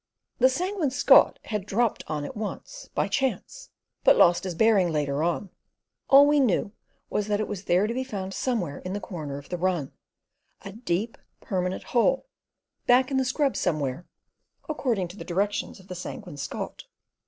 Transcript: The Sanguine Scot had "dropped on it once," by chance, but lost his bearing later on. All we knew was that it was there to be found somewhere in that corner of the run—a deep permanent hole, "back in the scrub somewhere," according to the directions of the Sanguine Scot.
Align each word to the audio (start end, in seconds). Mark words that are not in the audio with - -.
The 0.39 0.49
Sanguine 0.49 0.89
Scot 0.89 1.37
had 1.43 1.67
"dropped 1.67 2.03
on 2.07 2.25
it 2.25 2.35
once," 2.35 2.89
by 2.95 3.07
chance, 3.07 3.69
but 4.03 4.15
lost 4.17 4.45
his 4.45 4.55
bearing 4.55 4.89
later 4.91 5.21
on. 5.21 5.51
All 6.09 6.25
we 6.25 6.39
knew 6.39 6.71
was 7.11 7.27
that 7.27 7.39
it 7.39 7.47
was 7.47 7.65
there 7.65 7.85
to 7.85 7.93
be 7.93 8.03
found 8.03 8.33
somewhere 8.33 8.79
in 8.79 8.93
that 8.93 9.01
corner 9.03 9.37
of 9.37 9.49
the 9.49 9.59
run—a 9.59 10.71
deep 10.71 11.19
permanent 11.39 11.83
hole, 11.83 12.25
"back 12.87 13.11
in 13.11 13.17
the 13.17 13.23
scrub 13.25 13.55
somewhere," 13.55 14.07
according 14.67 15.07
to 15.09 15.17
the 15.17 15.23
directions 15.23 15.79
of 15.79 15.87
the 15.87 15.93
Sanguine 15.93 16.37
Scot. 16.37 16.85